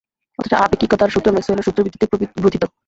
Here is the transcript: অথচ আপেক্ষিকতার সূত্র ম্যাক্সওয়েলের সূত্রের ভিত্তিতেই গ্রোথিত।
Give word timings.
অথচ 0.39 0.53
আপেক্ষিকতার 0.57 1.13
সূত্র 1.13 1.27
ম্যাক্সওয়েলের 1.33 1.65
সূত্রের 1.65 1.85
ভিত্তিতেই 1.85 2.09
গ্রোথিত। 2.35 2.63